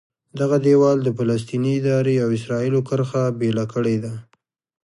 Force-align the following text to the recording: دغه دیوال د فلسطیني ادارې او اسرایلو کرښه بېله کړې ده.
دغه 0.39 0.57
دیوال 0.65 0.97
د 1.03 1.09
فلسطیني 1.17 1.71
ادارې 1.79 2.15
او 2.23 2.29
اسرایلو 2.37 2.79
کرښه 2.87 3.23
بېله 3.39 3.65
کړې 3.73 3.97
ده. 4.03 4.13